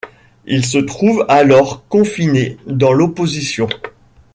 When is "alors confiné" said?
1.29-2.57